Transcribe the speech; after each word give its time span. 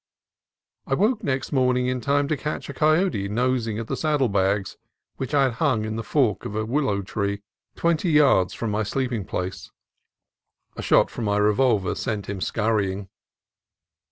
I 0.87 0.93
awoke 0.93 1.23
next 1.23 1.51
morning 1.51 1.85
in 1.85 2.01
time 2.01 2.27
to 2.29 2.35
catch 2.35 2.67
a 2.69 2.73
coyote 2.73 3.29
nosing 3.29 3.77
at 3.77 3.85
the 3.85 3.95
saddle 3.95 4.29
bags, 4.29 4.75
which 5.17 5.35
I 5.35 5.43
had 5.43 5.53
hung 5.61 5.85
in 5.85 5.95
the 5.95 6.01
fork 6.03 6.43
of 6.43 6.55
a 6.55 6.65
willow 6.65 7.03
twenty 7.75 8.09
yards 8.09 8.55
from 8.55 8.71
my 8.71 8.81
sleeping 8.81 9.25
place. 9.25 9.69
A 10.75 10.81
shot 10.81 11.11
from 11.11 11.25
my 11.25 11.37
revolver 11.37 11.93
sent 11.93 12.27
him 12.27 12.41
scurrying. 12.41 13.09